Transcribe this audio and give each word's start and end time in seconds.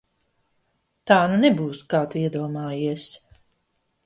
Tā 1.11 1.17
nu 1.33 1.37
nebūs, 1.43 1.83
kā 1.93 2.01
Tu 2.15 2.21
iedomājies! 2.23 3.05